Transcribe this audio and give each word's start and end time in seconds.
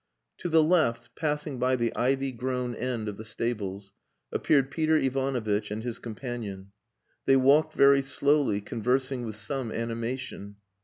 To 0.39 0.49
the 0.49 0.63
left, 0.63 1.13
passing 1.15 1.59
by 1.59 1.75
the 1.75 1.95
ivy 1.95 2.31
grown 2.31 2.73
end 2.73 3.07
of 3.07 3.17
the 3.17 3.23
stables, 3.23 3.93
appeared 4.31 4.71
Peter 4.71 4.97
Ivanovitch 4.97 5.69
and 5.69 5.83
his 5.83 5.99
companion. 5.99 6.71
They 7.27 7.35
walked 7.35 7.75
very 7.75 8.01
slowly, 8.01 8.61
conversing 8.61 9.27
with 9.27 9.35
some 9.35 9.71
animation. 9.71 10.55